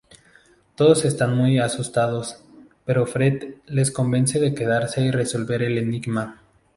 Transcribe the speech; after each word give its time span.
Todos 0.73 1.05
están 1.05 1.37
muy 1.37 1.59
asustados, 1.59 2.41
pero 2.85 3.05
Fred 3.05 3.57
les 3.67 3.91
convence 3.91 4.39
de 4.39 4.55
quedarse 4.55 5.01
y 5.05 5.11
resolver 5.11 5.61
el 5.61 5.77
enigma. 5.77 6.41